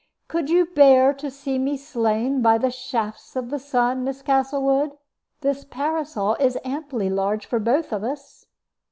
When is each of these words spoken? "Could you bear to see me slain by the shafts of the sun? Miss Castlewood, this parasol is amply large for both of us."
"Could 0.27 0.49
you 0.49 0.65
bear 0.65 1.13
to 1.13 1.29
see 1.29 1.59
me 1.59 1.77
slain 1.77 2.41
by 2.41 2.57
the 2.57 2.71
shafts 2.71 3.35
of 3.35 3.51
the 3.51 3.59
sun? 3.59 4.03
Miss 4.03 4.23
Castlewood, 4.23 4.97
this 5.41 5.63
parasol 5.63 6.33
is 6.39 6.57
amply 6.65 7.07
large 7.11 7.45
for 7.45 7.59
both 7.59 7.93
of 7.93 8.03
us." 8.03 8.47